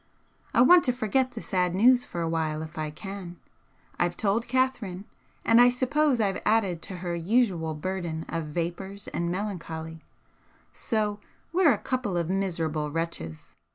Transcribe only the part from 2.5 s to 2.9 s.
if I